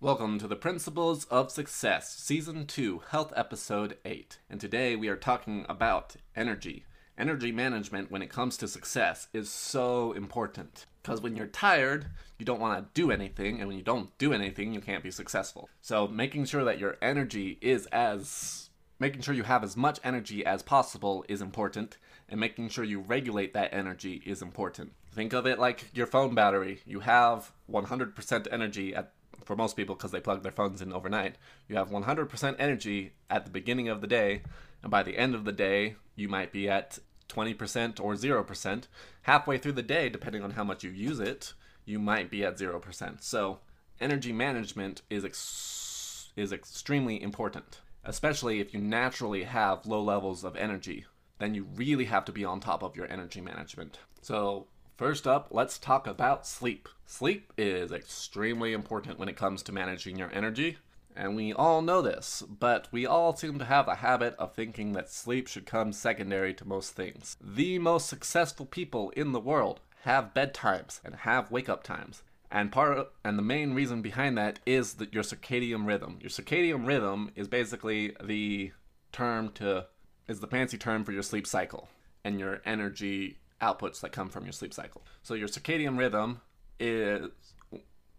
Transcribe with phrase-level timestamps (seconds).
[0.00, 4.38] Welcome to the Principles of Success, Season 2, Health Episode 8.
[4.48, 6.84] And today we are talking about energy.
[7.18, 10.86] Energy management, when it comes to success, is so important.
[11.02, 12.06] Because when you're tired,
[12.38, 15.10] you don't want to do anything, and when you don't do anything, you can't be
[15.10, 15.68] successful.
[15.80, 18.70] So, making sure that your energy is as.
[19.00, 21.96] making sure you have as much energy as possible is important,
[22.28, 24.92] and making sure you regulate that energy is important.
[25.10, 26.82] Think of it like your phone battery.
[26.86, 29.12] You have 100% energy at
[29.44, 31.36] for most people because they plug their phones in overnight.
[31.68, 34.42] You have 100% energy at the beginning of the day,
[34.82, 36.98] and by the end of the day, you might be at
[37.28, 38.82] 20% or 0%.
[39.22, 41.52] Halfway through the day, depending on how much you use it,
[41.84, 43.22] you might be at 0%.
[43.22, 43.60] So,
[44.00, 50.56] energy management is ex- is extremely important, especially if you naturally have low levels of
[50.56, 51.06] energy.
[51.38, 53.98] Then you really have to be on top of your energy management.
[54.20, 54.66] So,
[54.98, 56.88] First up, let's talk about sleep.
[57.06, 60.78] Sleep is extremely important when it comes to managing your energy,
[61.14, 64.94] and we all know this, but we all seem to have a habit of thinking
[64.94, 67.36] that sleep should come secondary to most things.
[67.40, 72.24] The most successful people in the world have bedtimes and have wake up times.
[72.50, 76.18] And part of, and the main reason behind that is that your circadian rhythm.
[76.20, 78.72] Your circadian rhythm is basically the
[79.12, 79.86] term to
[80.26, 81.88] is the fancy term for your sleep cycle
[82.24, 85.04] and your energy outputs that come from your sleep cycle.
[85.22, 86.40] So your circadian rhythm
[86.78, 87.28] is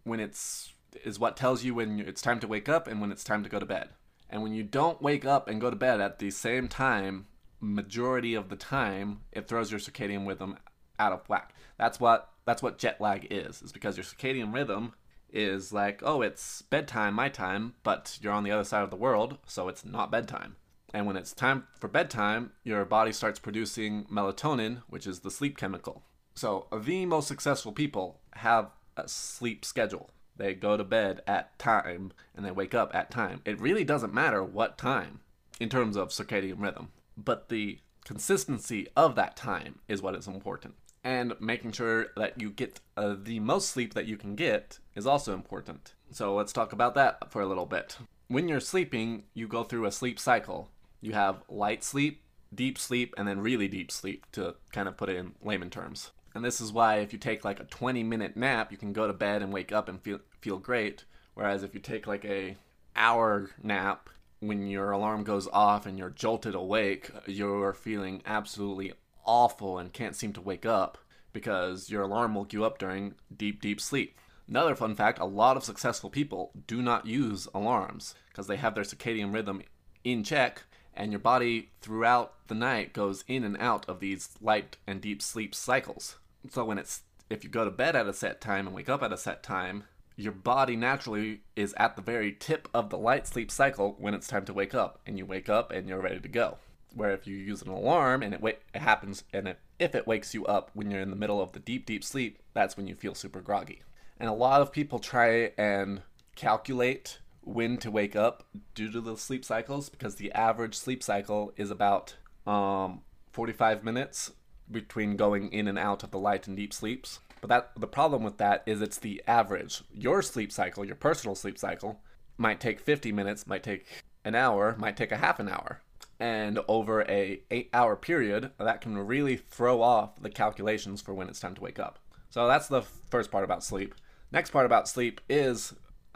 [0.04, 0.72] when it's
[1.04, 3.48] is what tells you when it's time to wake up and when it's time to
[3.48, 3.90] go to bed.
[4.28, 7.26] And when you don't wake up and go to bed at the same time,
[7.60, 10.56] majority of the time, it throws your circadian rhythm
[10.98, 11.54] out of whack.
[11.78, 13.62] That's what that's what jet lag is.
[13.62, 14.94] Is because your circadian rhythm
[15.32, 18.96] is like, oh, it's bedtime, my time, but you're on the other side of the
[18.96, 20.56] world, so it's not bedtime.
[20.92, 25.56] And when it's time for bedtime, your body starts producing melatonin, which is the sleep
[25.56, 26.02] chemical.
[26.34, 30.10] So, the most successful people have a sleep schedule.
[30.36, 33.42] They go to bed at time and they wake up at time.
[33.44, 35.20] It really doesn't matter what time
[35.60, 40.74] in terms of circadian rhythm, but the consistency of that time is what is important.
[41.04, 45.06] And making sure that you get uh, the most sleep that you can get is
[45.06, 45.94] also important.
[46.10, 47.98] So, let's talk about that for a little bit.
[48.28, 52.22] When you're sleeping, you go through a sleep cycle you have light sleep,
[52.54, 56.10] deep sleep, and then really deep sleep to kind of put it in layman terms.
[56.34, 59.06] And this is why if you take like a 20 minute nap, you can go
[59.06, 61.04] to bed and wake up and feel feel great.
[61.34, 62.56] Whereas if you take like a
[62.94, 68.92] hour nap, when your alarm goes off and you're jolted awake, you're feeling absolutely
[69.24, 70.98] awful and can't seem to wake up
[71.32, 74.16] because your alarm woke you up during deep, deep sleep.
[74.48, 78.74] Another fun fact a lot of successful people do not use alarms because they have
[78.74, 79.62] their circadian rhythm
[80.02, 80.64] in check
[80.94, 85.22] and your body throughout the night goes in and out of these light and deep
[85.22, 86.16] sleep cycles.
[86.50, 89.02] So when it's if you go to bed at a set time and wake up
[89.02, 89.84] at a set time,
[90.16, 94.26] your body naturally is at the very tip of the light sleep cycle when it's
[94.26, 96.58] time to wake up, and you wake up and you're ready to go.
[96.94, 100.06] Where if you use an alarm and it, wa- it happens, and it, if it
[100.06, 102.86] wakes you up when you're in the middle of the deep, deep sleep, that's when
[102.86, 103.82] you feel super groggy.
[104.18, 106.02] And a lot of people try and
[106.34, 111.52] calculate when to wake up due to the sleep cycles because the average sleep cycle
[111.56, 113.02] is about um,
[113.32, 114.32] 45 minutes
[114.70, 117.20] between going in and out of the light and deep sleeps.
[117.40, 119.82] But that the problem with that is it's the average.
[119.92, 122.00] Your sleep cycle, your personal sleep cycle,
[122.36, 123.86] might take 50 minutes, might take
[124.24, 125.80] an hour, might take a half an hour.
[126.18, 131.40] And over a 8-hour period, that can really throw off the calculations for when it's
[131.40, 131.98] time to wake up.
[132.28, 133.94] So that's the first part about sleep.
[134.30, 135.72] Next part about sleep is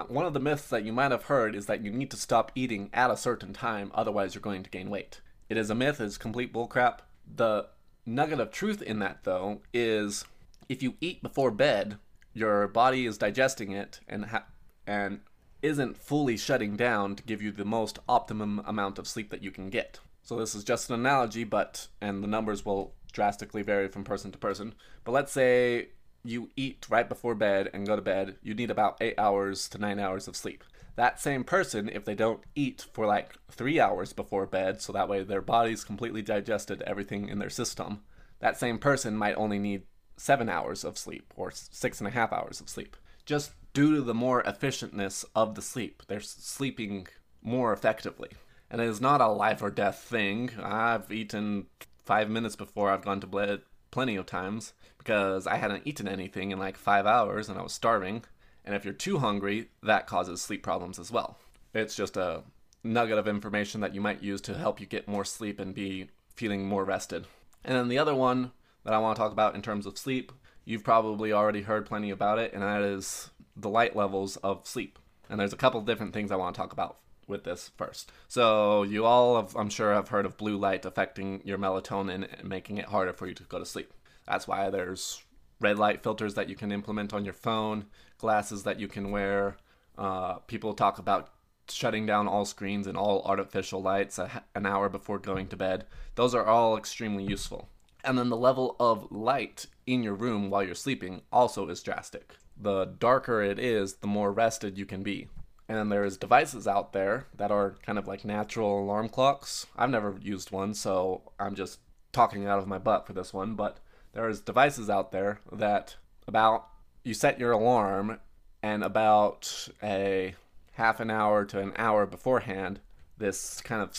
[0.09, 2.53] one of the myths that you might have heard is that you need to stop
[2.55, 5.21] eating at a certain time, otherwise, you're going to gain weight.
[5.49, 7.01] It is a myth, it's complete bullcrap.
[7.33, 7.69] The
[8.05, 10.25] nugget of truth in that, though, is
[10.69, 11.99] if you eat before bed,
[12.33, 14.47] your body is digesting it and ha-
[14.87, 15.21] and
[15.63, 19.51] isn't fully shutting down to give you the most optimum amount of sleep that you
[19.51, 20.01] can get.
[20.23, 24.33] So this is just an analogy, but and the numbers will drastically vary from person
[24.33, 24.75] to person.
[25.05, 25.89] But let's say
[26.25, 29.79] you eat right before bed and go to bed, you need about eight hours to
[29.79, 30.65] nine hours of sleep.
[30.97, 35.09] That same person, if they don't eat for like three hours before bed, so that
[35.09, 38.03] way their body's completely digested everything in their system,
[38.39, 39.83] that same person might only need
[40.17, 42.97] seven hours of sleep or six and a half hours of sleep.
[43.27, 47.09] Just due to the more efficientness of the sleep, they're sleeping
[47.43, 48.31] more effectively.
[48.71, 50.51] And it is not a life or death thing.
[50.63, 51.67] I've eaten
[52.05, 53.63] five minutes before I've gone to bed
[53.95, 57.73] plenty of times because I hadn't eaten anything in like five hours and I was
[57.73, 58.25] starving.
[58.65, 61.39] And if you're too hungry, that causes sleep problems as well.
[61.73, 62.43] It's just a
[62.83, 66.09] nugget of information that you might use to help you get more sleep and be
[66.35, 67.27] feeling more rested.
[67.65, 68.51] And then the other one
[68.83, 70.33] that I want to talk about in terms of sleep,
[70.65, 74.99] you've probably already heard plenty about it, and that is the light levels of sleep.
[75.31, 78.13] And there's a couple different things I want to talk about with this first.
[78.29, 82.49] So, you all, have, I'm sure, have heard of blue light affecting your melatonin and
[82.49, 83.93] making it harder for you to go to sleep.
[84.27, 85.23] That's why there's
[85.61, 87.87] red light filters that you can implement on your phone,
[88.19, 89.57] glasses that you can wear.
[89.97, 91.31] Uh, people talk about
[91.69, 94.19] shutting down all screens and all artificial lights
[94.55, 95.87] an hour before going to bed.
[96.15, 97.69] Those are all extremely useful.
[98.05, 102.37] And then the level of light in your room while you're sleeping also is drastic.
[102.57, 105.29] The darker it is, the more rested you can be.
[105.69, 109.67] And then there's devices out there that are kind of like natural alarm clocks.
[109.77, 111.81] I've never used one, so I'm just
[112.13, 113.79] talking out of my butt for this one, but
[114.13, 115.97] there's devices out there that
[116.29, 116.69] about
[117.03, 118.21] you set your alarm
[118.63, 120.35] and about a
[120.73, 122.81] half an hour to an hour beforehand,
[123.19, 123.99] this kind of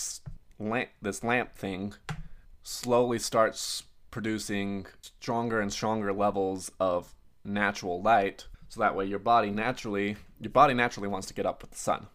[0.59, 1.93] lamp, this lamp thing
[2.63, 7.13] slowly starts producing stronger and stronger levels of
[7.43, 11.61] natural light so that way your body naturally your body naturally wants to get up
[11.61, 12.07] with the sun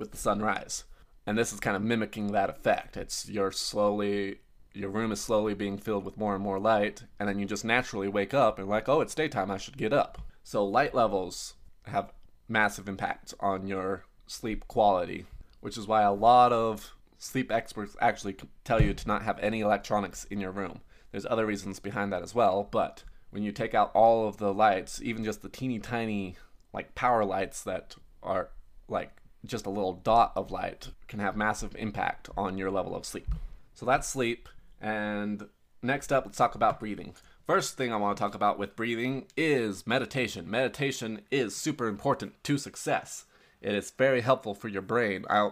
[0.00, 0.84] with the sunrise.
[1.26, 2.96] And this is kind of mimicking that effect.
[2.96, 4.40] It's you're slowly
[4.72, 7.64] your room is slowly being filled with more and more light and then you just
[7.64, 10.22] naturally wake up and like oh it's daytime i should get up.
[10.42, 11.54] So light levels
[11.86, 12.12] have
[12.48, 15.26] massive impact on your sleep quality
[15.60, 19.60] which is why a lot of sleep experts actually tell you to not have any
[19.60, 20.80] electronics in your room.
[21.10, 24.52] There's other reasons behind that as well, but when you take out all of the
[24.52, 26.36] lights, even just the teeny tiny
[26.72, 28.50] like power lights that are
[28.88, 29.12] like
[29.44, 33.34] just a little dot of light can have massive impact on your level of sleep.
[33.74, 34.48] So that's sleep.
[34.80, 35.48] And
[35.82, 37.14] next up, let's talk about breathing.
[37.46, 40.48] First thing I want to talk about with breathing is meditation.
[40.48, 43.24] Meditation is super important to success.
[43.60, 45.24] It is very helpful for your brain.
[45.28, 45.50] I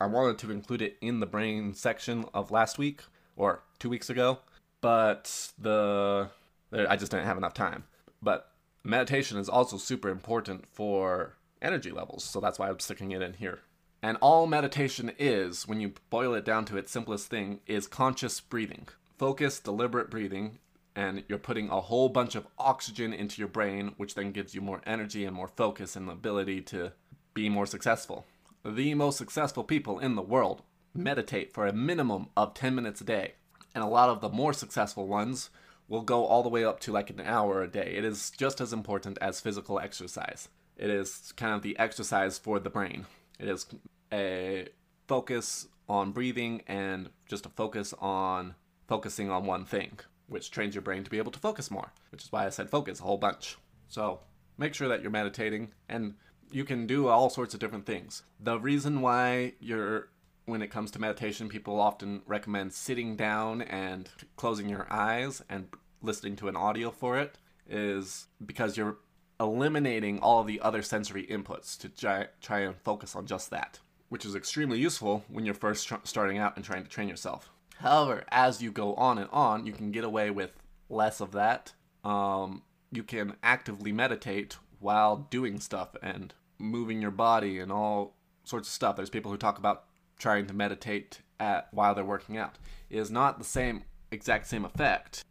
[0.00, 3.02] I wanted to include it in the brain section of last week
[3.36, 4.38] or 2 weeks ago,
[4.80, 6.30] but the
[6.72, 7.84] I just didn't have enough time.
[8.22, 8.52] But
[8.84, 13.34] meditation is also super important for energy levels, so that's why I'm sticking it in
[13.34, 13.60] here.
[14.02, 18.40] And all meditation is, when you boil it down to its simplest thing, is conscious
[18.40, 18.88] breathing.
[19.18, 20.58] Focused, deliberate breathing,
[20.96, 24.62] and you're putting a whole bunch of oxygen into your brain, which then gives you
[24.62, 26.92] more energy and more focus and the ability to
[27.34, 28.24] be more successful.
[28.64, 30.62] The most successful people in the world
[30.94, 33.34] meditate for a minimum of 10 minutes a day
[33.74, 35.50] and a lot of the more successful ones
[35.90, 37.94] will go all the way up to like an hour a day.
[37.96, 40.48] It is just as important as physical exercise.
[40.76, 43.06] It is kind of the exercise for the brain.
[43.40, 43.66] It is
[44.12, 44.68] a
[45.08, 48.54] focus on breathing and just a focus on
[48.86, 49.98] focusing on one thing,
[50.28, 52.70] which trains your brain to be able to focus more, which is why I said
[52.70, 53.58] focus a whole bunch.
[53.88, 54.20] So
[54.56, 56.14] make sure that you're meditating and
[56.52, 58.22] you can do all sorts of different things.
[58.38, 60.10] The reason why you're
[60.50, 65.68] when it comes to meditation, people often recommend sitting down and closing your eyes and
[66.02, 67.38] listening to an audio for it,
[67.68, 68.98] is because you're
[69.38, 73.78] eliminating all of the other sensory inputs to try, try and focus on just that,
[74.08, 77.50] which is extremely useful when you're first tr- starting out and trying to train yourself.
[77.78, 80.52] However, as you go on and on, you can get away with
[80.90, 81.72] less of that.
[82.04, 82.62] Um,
[82.92, 88.74] you can actively meditate while doing stuff and moving your body and all sorts of
[88.74, 88.96] stuff.
[88.96, 89.84] There's people who talk about
[90.20, 92.56] trying to meditate at while they're working out.
[92.88, 95.24] It is not the same exact same effect,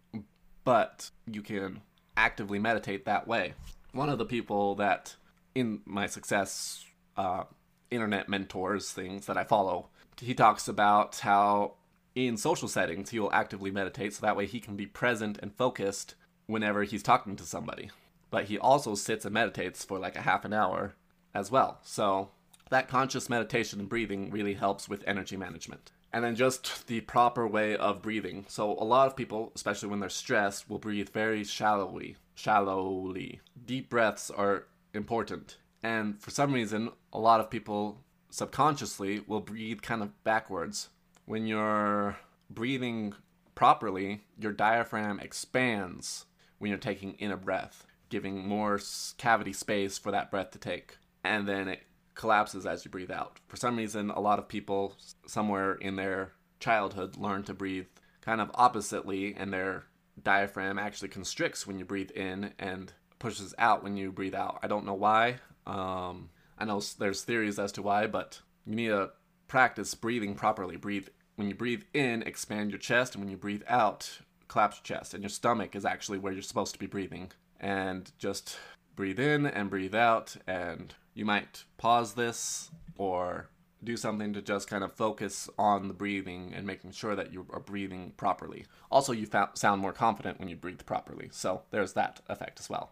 [0.63, 1.81] but you can
[2.17, 3.53] actively meditate that way.
[3.93, 5.15] One of the people that
[5.55, 7.43] in my success uh,
[7.91, 11.75] internet mentors things that I follow, he talks about how
[12.15, 15.55] in social settings he will actively meditate so that way he can be present and
[15.55, 16.15] focused
[16.47, 17.89] whenever he's talking to somebody.
[18.31, 20.95] But he also sits and meditates for like a half an hour
[21.33, 21.79] as well.
[21.83, 22.31] So
[22.69, 25.91] that conscious meditation and breathing really helps with energy management.
[26.11, 28.45] And then just the proper way of breathing.
[28.47, 32.15] So a lot of people, especially when they're stressed, will breathe very shallowly.
[32.33, 33.41] Shallowly.
[33.65, 35.57] Deep breaths are important.
[35.83, 40.89] And for some reason, a lot of people subconsciously will breathe kind of backwards.
[41.25, 42.17] When you're
[42.49, 43.13] breathing
[43.53, 46.25] properly, your diaphragm expands
[46.57, 48.79] when you're taking in a breath, giving more
[49.17, 50.97] cavity space for that breath to take.
[51.23, 51.83] And then it
[52.19, 53.39] collapses as you breathe out.
[53.47, 54.93] For some reason, a lot of people
[55.25, 57.87] somewhere in their childhood learn to breathe
[58.19, 59.85] kind of oppositely, and their
[60.21, 64.59] diaphragm actually constricts when you breathe in and pushes out when you breathe out.
[64.61, 65.37] I don't know why.
[65.65, 69.11] Um, I know there's theories as to why, but you need to
[69.47, 70.75] practice breathing properly.
[70.75, 71.07] Breathe
[71.37, 75.13] when you breathe in, expand your chest, and when you breathe out, collapse your chest.
[75.13, 77.31] And your stomach is actually where you're supposed to be breathing.
[77.61, 78.57] And just
[78.97, 83.49] breathe in and breathe out and you might pause this or
[83.83, 87.45] do something to just kind of focus on the breathing and making sure that you
[87.51, 88.65] are breathing properly.
[88.89, 92.69] Also, you fa- sound more confident when you breathe properly, so there's that effect as
[92.69, 92.91] well.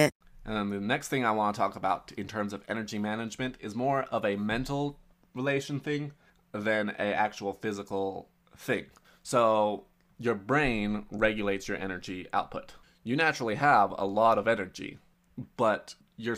[0.45, 3.55] And then the next thing I want to talk about in terms of energy management
[3.59, 4.97] is more of a mental
[5.33, 6.13] relation thing
[6.51, 8.87] than a actual physical thing.
[9.23, 9.85] So
[10.17, 12.73] your brain regulates your energy output.
[13.03, 14.99] You naturally have a lot of energy,
[15.57, 16.37] but your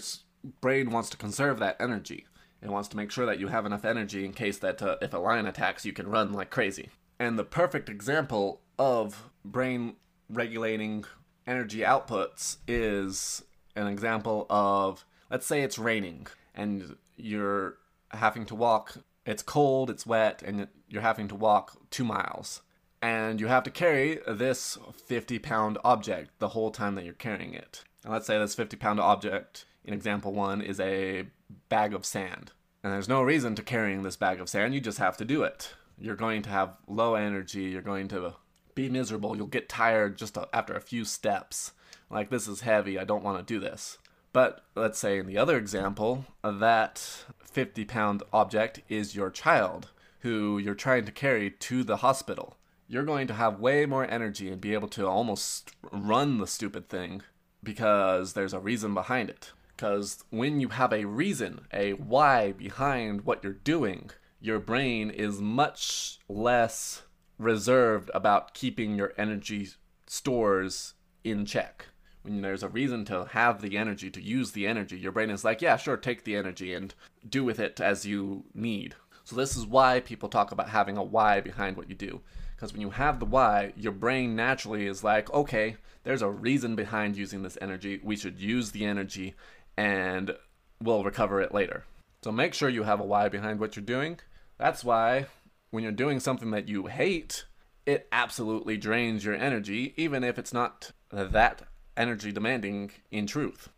[0.62, 2.26] brain wants to conserve that energy.
[2.62, 5.14] It wants to make sure that you have enough energy in case that uh, if
[5.14, 6.90] a lion attacks, you can run like crazy.
[7.20, 9.96] And the perfect example of brain
[10.30, 11.04] regulating
[11.46, 13.44] energy outputs is
[13.76, 17.78] an example of let's say it's raining and you're
[18.12, 22.62] having to walk it's cold it's wet and you're having to walk two miles.
[23.02, 24.78] And you have to carry this
[25.08, 27.84] 50 pound object the whole time that you're carrying it.
[28.04, 31.26] And let's say this 50 pound object in example one is a
[31.68, 32.52] bag of sand.
[32.84, 35.44] And there's no reason to carrying this bag of sand you just have to do
[35.44, 35.74] it.
[35.98, 38.34] You're going to have low energy you're going to
[38.76, 41.74] be miserable you'll get tired just after a few steps
[42.14, 43.98] like, this is heavy, I don't want to do this.
[44.34, 46.98] But let's say in the other example, that
[47.44, 49.90] 50 pound object is your child
[50.22, 52.58] who you're trying to carry to the hospital.
[52.88, 56.90] You're going to have way more energy and be able to almost run the stupid
[56.90, 57.22] thing
[57.62, 59.52] because there's a reason behind it.
[59.76, 65.42] Because when you have a reason, a why behind what you're doing, your brain is
[65.42, 67.04] much less
[67.38, 69.70] reserved about keeping your energy
[70.08, 70.94] stores
[71.24, 71.88] in check
[72.24, 75.44] when there's a reason to have the energy, to use the energy, your brain is
[75.44, 76.96] like, yeah, sure, take the energy and
[77.28, 78.96] do with it as you need.
[79.26, 82.22] So, this is why people talk about having a why behind what you do.
[82.56, 86.76] Because when you have the why, your brain naturally is like, okay, there's a reason
[86.76, 88.00] behind using this energy.
[88.04, 89.36] We should use the energy
[89.78, 90.36] and
[90.82, 91.86] we'll recover it later.
[92.24, 94.20] So, make sure you have a why behind what you're doing.
[94.58, 95.28] That's why
[95.72, 97.46] when you're doing something that you hate,
[97.86, 101.64] it absolutely drains your energy, even if it's not that
[101.96, 103.70] energy demanding in truth,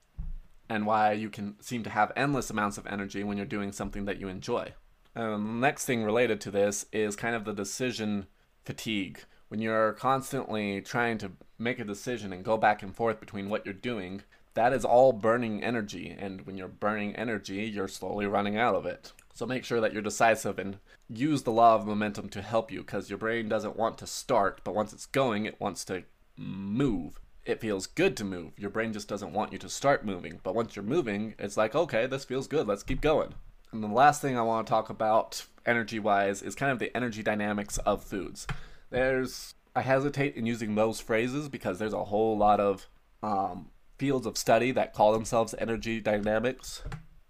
[0.69, 4.05] and why you can seem to have endless amounts of energy when you're doing something
[4.05, 4.73] that you enjoy.
[5.15, 8.27] Um, the next thing related to this is kind of the decision
[8.63, 9.19] fatigue.
[9.47, 13.65] When you're constantly trying to make a decision and go back and forth between what
[13.65, 14.23] you're doing,
[14.55, 16.15] that is all burning energy.
[16.17, 19.13] And when you're burning energy, you're slowly running out of it.
[19.33, 20.77] So make sure that you're decisive and
[21.09, 24.61] use the law of momentum to help you because your brain doesn't want to start,
[24.63, 26.03] but once it's going, it wants to
[26.37, 28.53] move it feels good to move.
[28.57, 30.39] Your brain just doesn't want you to start moving.
[30.43, 32.67] But once you're moving, it's like, okay, this feels good.
[32.67, 33.35] Let's keep going.
[33.71, 36.95] And the last thing I want to talk about energy wise is kind of the
[36.95, 38.47] energy dynamics of foods.
[38.89, 42.87] There's, I hesitate in using those phrases because there's a whole lot of
[43.21, 46.83] um, fields of study that call themselves energy dynamics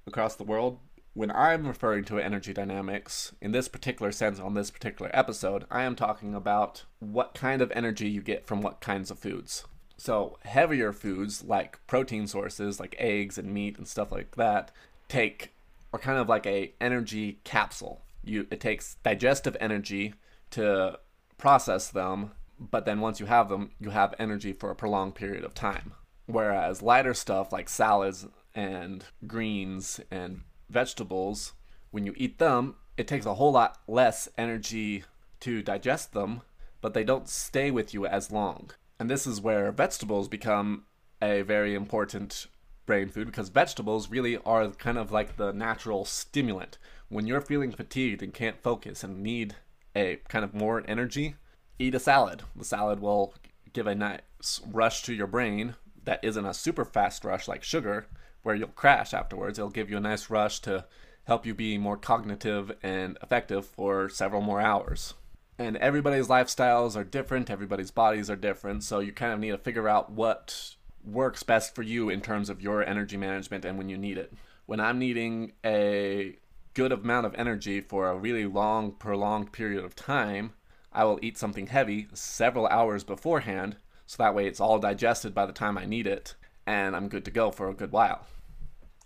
[0.07, 0.79] across the world.
[1.13, 5.83] When I'm referring to energy dynamics, in this particular sense, on this particular episode, I
[5.83, 9.65] am talking about what kind of energy you get from what kinds of foods.
[9.97, 14.71] So heavier foods like protein sources like eggs and meat and stuff like that
[15.07, 15.53] take
[15.93, 18.01] are kind of like a energy capsule.
[18.23, 20.13] You it takes digestive energy
[20.51, 20.99] to
[21.37, 25.43] process them, but then once you have them, you have energy for a prolonged period
[25.43, 25.93] of time.
[26.25, 31.53] Whereas lighter stuff like salads and greens and vegetables,
[31.91, 35.03] when you eat them, it takes a whole lot less energy
[35.41, 36.41] to digest them,
[36.81, 38.71] but they don't stay with you as long.
[38.99, 40.85] And this is where vegetables become
[41.21, 42.47] a very important
[42.85, 46.77] brain food because vegetables really are kind of like the natural stimulant.
[47.09, 49.55] When you're feeling fatigued and can't focus and need
[49.95, 51.35] a kind of more energy,
[51.77, 52.43] eat a salad.
[52.55, 53.33] The salad will
[53.73, 58.05] give a nice rush to your brain that isn't a super fast rush like sugar,
[58.43, 59.57] where you'll crash afterwards.
[59.57, 60.85] It'll give you a nice rush to
[61.25, 65.15] help you be more cognitive and effective for several more hours
[65.57, 69.57] and everybody's lifestyles are different, everybody's bodies are different, so you kind of need to
[69.57, 73.89] figure out what works best for you in terms of your energy management and when
[73.89, 74.33] you need it.
[74.65, 76.37] When I'm needing a
[76.73, 80.53] good amount of energy for a really long, prolonged period of time,
[80.91, 85.45] I will eat something heavy several hours beforehand, so that way it's all digested by
[85.45, 86.35] the time I need it,
[86.65, 88.25] and I'm good to go for a good while.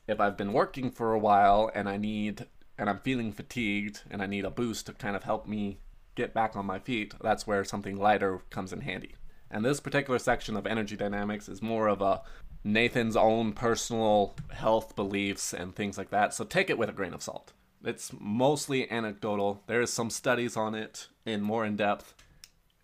[0.07, 2.47] If I've been working for a while and I need
[2.79, 5.79] and I'm feeling fatigued and I need a boost to kind of help me
[6.19, 9.15] get back on my feet, that's where something lighter comes in handy.
[9.49, 12.21] And this particular section of energy dynamics is more of a
[12.63, 16.33] Nathan's own personal health beliefs and things like that.
[16.33, 17.53] So take it with a grain of salt.
[17.83, 19.63] It's mostly anecdotal.
[19.67, 22.13] There is some studies on it in more in depth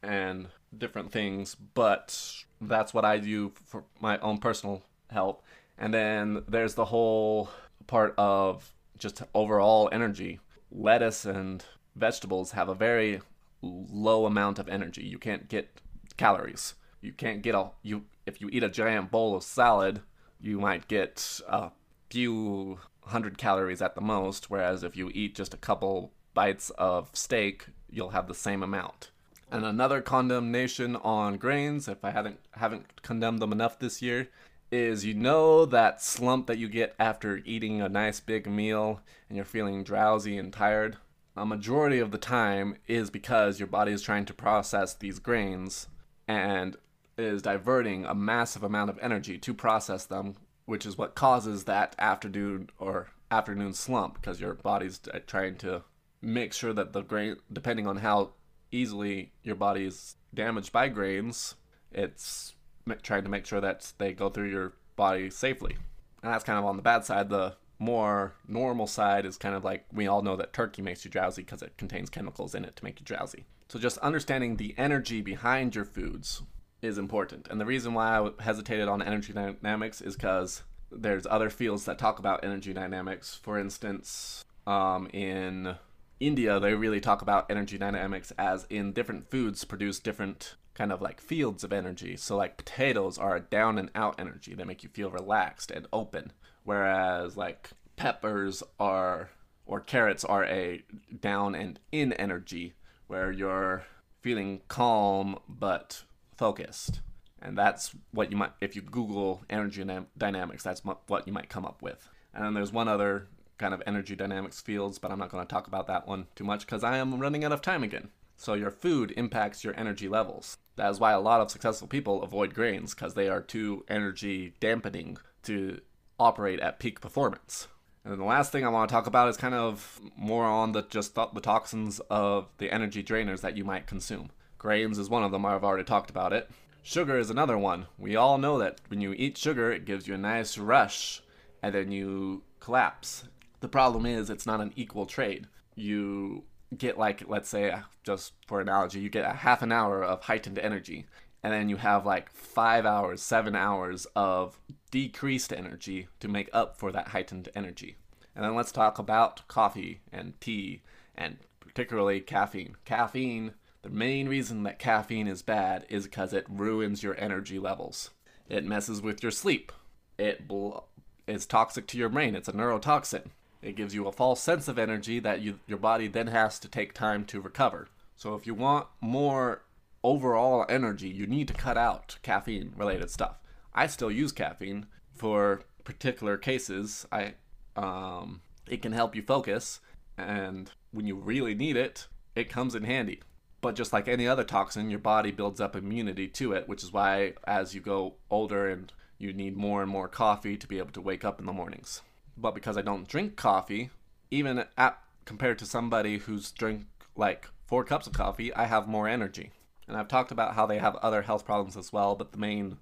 [0.01, 5.41] and different things, but that's what I do for my own personal health.
[5.77, 7.49] And then there's the whole
[7.85, 10.39] part of just overall energy.
[10.71, 11.63] Lettuce and
[11.95, 13.21] vegetables have a very
[13.61, 15.03] low amount of energy.
[15.03, 15.81] You can't get
[16.17, 16.75] calories.
[17.01, 20.01] You can't get a you if you eat a giant bowl of salad,
[20.39, 21.71] you might get a
[22.09, 27.09] few hundred calories at the most, whereas if you eat just a couple bites of
[27.13, 29.11] steak, you'll have the same amount.
[29.51, 34.29] And another condemnation on grains, if I haven't haven't condemned them enough this year,
[34.71, 39.35] is you know that slump that you get after eating a nice big meal and
[39.35, 40.97] you're feeling drowsy and tired.
[41.37, 45.87] A majority of the time is because your body is trying to process these grains
[46.27, 46.77] and
[47.17, 51.95] is diverting a massive amount of energy to process them, which is what causes that
[51.99, 55.83] afternoon or afternoon slump because your body's trying to
[56.21, 58.31] make sure that the grain, depending on how
[58.71, 61.55] easily your body is damaged by grains,
[61.91, 62.53] it's
[63.01, 65.75] trying to make sure that they go through your body safely.
[66.23, 67.29] And that's kind of on the bad side.
[67.29, 71.11] The more normal side is kind of like we all know that turkey makes you
[71.11, 73.45] drowsy because it contains chemicals in it to make you drowsy.
[73.69, 76.43] So just understanding the energy behind your foods
[76.81, 77.47] is important.
[77.49, 81.97] And the reason why I hesitated on energy dynamics is because there's other fields that
[81.97, 83.39] talk about energy dynamics.
[83.41, 85.75] For instance, um, in
[86.19, 91.01] India, they really talk about energy dynamics as in different foods produce different kind of
[91.01, 92.15] like fields of energy.
[92.17, 95.87] So, like potatoes are a down and out energy, they make you feel relaxed and
[95.91, 96.31] open.
[96.65, 99.29] Whereas, like peppers are,
[99.65, 100.83] or carrots are a
[101.21, 102.73] down and in energy,
[103.07, 103.85] where you're
[104.19, 106.03] feeling calm but
[106.35, 106.99] focused.
[107.41, 109.85] And that's what you might, if you Google energy
[110.17, 112.09] dynamics, that's what you might come up with.
[112.33, 115.53] And then there's one other kind of energy dynamics fields, but I'm not going to
[115.53, 118.09] talk about that one too much because I am running out of time again.
[118.35, 120.57] So your food impacts your energy levels.
[120.75, 124.55] That is why a lot of successful people avoid grains because they are too energy
[124.59, 125.79] dampening to
[126.19, 127.67] operate at peak performance.
[128.03, 130.73] And then the last thing I want to talk about is kind of more on
[130.73, 134.29] the just the, the toxins of the energy drainers that you might consume.
[134.57, 136.49] Grains is one of them, I've already talked about it.
[136.83, 137.87] Sugar is another one.
[137.97, 141.23] We all know that when you eat sugar, it gives you a nice rush
[141.63, 143.23] and then you collapse.
[143.61, 145.47] The problem is, it's not an equal trade.
[145.73, 146.43] You
[146.77, 147.73] get, like, let's say,
[148.03, 151.07] just for analogy, you get a half an hour of heightened energy,
[151.45, 154.57] and then you have like five hours, seven hours of
[154.89, 157.97] decreased energy to make up for that heightened energy.
[158.35, 160.81] And then let's talk about coffee and tea,
[161.13, 162.77] and particularly caffeine.
[162.83, 163.53] Caffeine
[163.83, 168.09] the main reason that caffeine is bad is because it ruins your energy levels.
[168.49, 169.71] It messes with your sleep.
[170.17, 170.79] It bl-
[171.27, 172.33] is toxic to your brain.
[172.33, 173.27] It's a neurotoxin.
[173.61, 176.67] It gives you a false sense of energy that you, your body then has to
[176.67, 177.87] take time to recover.
[178.15, 179.61] So if you want more
[180.05, 183.41] overall energy, you need to cut out caffeine related stuff.
[183.73, 187.07] I still use caffeine for particular cases.
[187.11, 187.33] I
[187.75, 189.81] um, it can help you focus
[190.17, 193.21] and when you really need it, it comes in handy.
[193.61, 196.93] But just like any other toxin, your body builds up immunity to it, which is
[196.93, 200.91] why as you go older and you need more and more coffee to be able
[200.91, 202.01] to wake up in the mornings.
[202.37, 203.89] But because I don't drink coffee,
[204.29, 209.07] even at, compared to somebody who's drink like four cups of coffee, I have more
[209.07, 209.51] energy.
[209.87, 212.77] And I've talked about how they have other health problems as well, but the main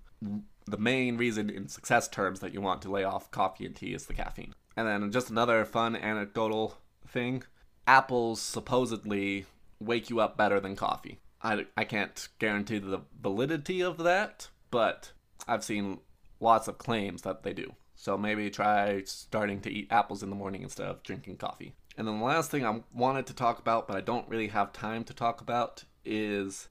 [0.65, 3.93] the main reason in success terms that you want to lay off coffee and tea
[3.93, 4.53] is the caffeine.
[4.77, 7.43] And then just another fun anecdotal thing,
[7.85, 9.45] apples supposedly
[9.79, 11.19] wake you up better than coffee.
[11.41, 15.11] I, I can't guarantee the validity of that, but
[15.47, 15.99] I've seen
[16.39, 17.73] lots of claims that they do.
[17.95, 21.73] So maybe try starting to eat apples in the morning instead of drinking coffee.
[21.97, 24.73] And then the last thing I wanted to talk about, but I don't really have
[24.73, 26.69] time to talk about, is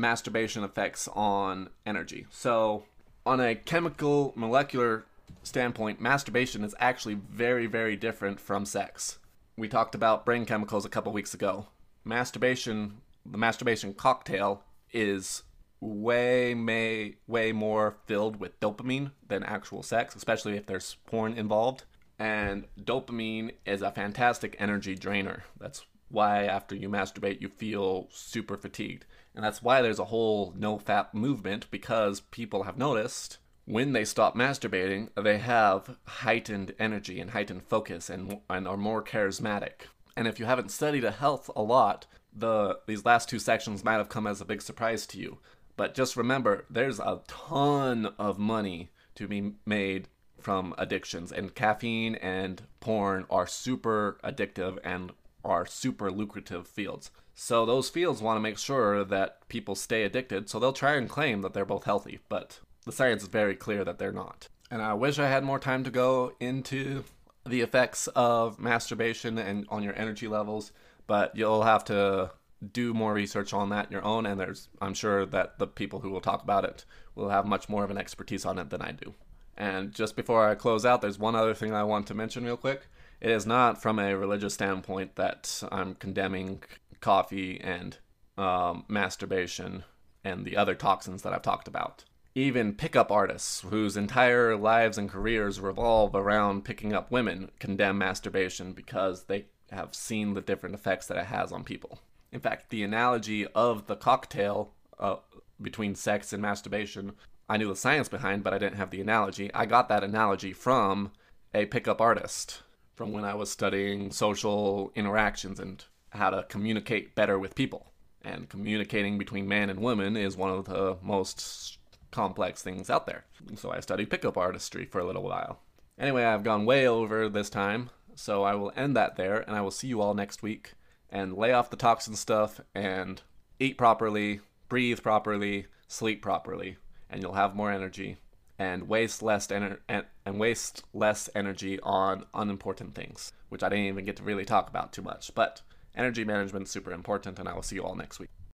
[0.00, 2.26] masturbation effects on energy.
[2.30, 2.84] So,
[3.26, 5.04] on a chemical molecular
[5.42, 9.18] standpoint, masturbation is actually very, very different from sex.
[9.56, 11.66] We talked about brain chemicals a couple weeks ago
[12.04, 15.42] masturbation, the masturbation cocktail is
[15.80, 21.84] way may way more filled with dopamine than actual sex, especially if there's porn involved.
[22.18, 25.44] And dopamine is a fantastic energy drainer.
[25.58, 29.06] That's why after you masturbate you feel super fatigued.
[29.34, 34.04] And that's why there's a whole no fap movement because people have noticed when they
[34.04, 39.82] stop masturbating, they have heightened energy and heightened focus and, and are more charismatic.
[40.16, 43.94] And if you haven't studied a health a lot, the these last two sections might
[43.94, 45.38] have come as a big surprise to you.
[45.76, 52.16] But just remember, there's a ton of money to be made from addictions, and caffeine
[52.16, 55.12] and porn are super addictive and
[55.44, 57.10] are super lucrative fields.
[57.34, 61.08] So those fields want to make sure that people stay addicted, so they'll try and
[61.08, 64.48] claim that they're both healthy, but the science is very clear that they're not.
[64.70, 67.04] And I wish I had more time to go into
[67.46, 70.72] the effects of masturbation and on your energy levels,
[71.06, 72.30] but you'll have to
[72.72, 76.10] do more research on that your own and there's I'm sure that the people who
[76.10, 78.92] will talk about it will have much more of an expertise on it than I
[78.92, 79.14] do.
[79.56, 82.56] And just before I close out, there's one other thing I want to mention real
[82.56, 82.82] quick.
[83.20, 86.62] It is not from a religious standpoint that I'm condemning
[87.00, 87.98] coffee and
[88.38, 89.84] um, masturbation
[90.24, 92.04] and the other toxins that I've talked about.
[92.34, 98.72] Even pickup artists, whose entire lives and careers revolve around picking up women, condemn masturbation
[98.72, 101.98] because they have seen the different effects that it has on people.
[102.32, 105.16] In fact, the analogy of the cocktail uh,
[105.60, 107.12] between sex and masturbation,
[107.48, 109.52] I knew the science behind, but I didn't have the analogy.
[109.52, 111.10] I got that analogy from
[111.52, 112.62] a pickup artist
[113.00, 117.94] from when I was studying social interactions and how to communicate better with people.
[118.20, 121.78] And communicating between man and woman is one of the most
[122.10, 123.24] complex things out there.
[123.56, 125.60] So I studied pickup artistry for a little while.
[125.98, 129.62] Anyway, I've gone way over this time, so I will end that there, and I
[129.62, 130.74] will see you all next week.
[131.08, 133.22] And lay off the toxin stuff and
[133.58, 136.76] eat properly, breathe properly, sleep properly,
[137.08, 138.18] and you'll have more energy
[138.60, 143.86] and waste less ener- and, and waste less energy on unimportant things, which I didn't
[143.86, 145.34] even get to really talk about too much.
[145.34, 145.62] But
[145.96, 148.28] energy management is super important, and I will see you all next week.